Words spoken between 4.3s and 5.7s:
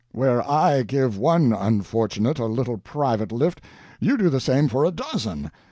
the same for a dozen.